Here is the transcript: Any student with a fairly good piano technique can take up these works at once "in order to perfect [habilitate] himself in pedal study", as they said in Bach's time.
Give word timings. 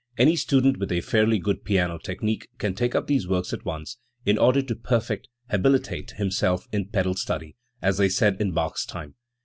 Any 0.17 0.35
student 0.35 0.77
with 0.79 0.91
a 0.91 1.01
fairly 1.01 1.37
good 1.37 1.63
piano 1.63 1.99
technique 1.99 2.47
can 2.57 2.73
take 2.73 2.95
up 2.95 3.05
these 3.05 3.27
works 3.27 3.53
at 3.53 3.65
once 3.65 3.97
"in 4.25 4.35
order 4.39 4.63
to 4.63 4.75
perfect 4.75 5.27
[habilitate] 5.51 6.13
himself 6.15 6.67
in 6.71 6.87
pedal 6.89 7.13
study", 7.13 7.55
as 7.83 7.97
they 7.97 8.09
said 8.09 8.41
in 8.41 8.51
Bach's 8.51 8.83
time. 8.83 9.13